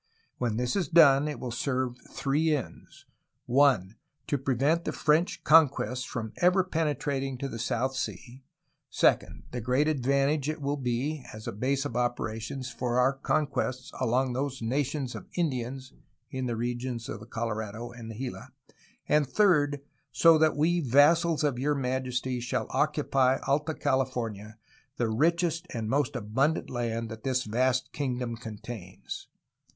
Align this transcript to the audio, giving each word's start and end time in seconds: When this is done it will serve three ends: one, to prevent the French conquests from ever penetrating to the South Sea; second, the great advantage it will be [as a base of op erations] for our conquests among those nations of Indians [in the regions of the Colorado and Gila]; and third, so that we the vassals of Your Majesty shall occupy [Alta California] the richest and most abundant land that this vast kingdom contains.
When 0.39 0.57
this 0.57 0.75
is 0.75 0.87
done 0.87 1.27
it 1.27 1.39
will 1.39 1.51
serve 1.51 1.95
three 2.09 2.55
ends: 2.55 3.05
one, 3.45 3.97
to 4.25 4.39
prevent 4.39 4.83
the 4.83 4.91
French 4.91 5.43
conquests 5.43 6.05
from 6.05 6.33
ever 6.37 6.63
penetrating 6.63 7.37
to 7.37 7.47
the 7.47 7.59
South 7.59 7.95
Sea; 7.95 8.43
second, 8.89 9.43
the 9.51 9.61
great 9.61 9.87
advantage 9.87 10.49
it 10.49 10.59
will 10.59 10.75
be 10.77 11.23
[as 11.33 11.45
a 11.45 11.51
base 11.51 11.85
of 11.85 11.95
op 11.95 12.17
erations] 12.17 12.73
for 12.73 12.97
our 12.99 13.13
conquests 13.13 13.91
among 14.01 14.33
those 14.33 14.59
nations 14.59 15.13
of 15.13 15.27
Indians 15.35 15.93
[in 16.31 16.47
the 16.47 16.55
regions 16.55 17.07
of 17.07 17.19
the 17.19 17.27
Colorado 17.27 17.91
and 17.91 18.11
Gila]; 18.17 18.49
and 19.07 19.27
third, 19.29 19.81
so 20.11 20.39
that 20.39 20.57
we 20.57 20.79
the 20.81 20.89
vassals 20.89 21.43
of 21.43 21.59
Your 21.59 21.75
Majesty 21.75 22.39
shall 22.39 22.65
occupy 22.71 23.37
[Alta 23.47 23.75
California] 23.75 24.57
the 24.97 25.09
richest 25.11 25.67
and 25.75 25.87
most 25.87 26.15
abundant 26.15 26.71
land 26.71 27.07
that 27.09 27.21
this 27.23 27.43
vast 27.43 27.91
kingdom 27.93 28.35
contains. 28.35 29.27